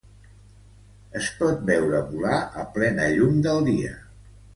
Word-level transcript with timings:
Es 1.19 1.27
pot 1.41 1.61
veure 1.67 1.99
volar 2.13 2.39
a 2.63 2.65
plena 2.79 3.11
llum 3.13 3.37
del 3.49 3.63
dia. 3.69 3.93